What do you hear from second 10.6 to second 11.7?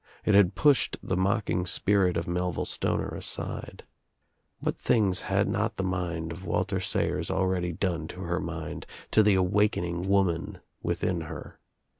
within her.